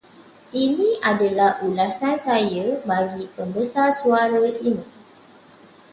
[0.65, 4.85] Ini adalah ulasan saya bagi pembesar suara ini.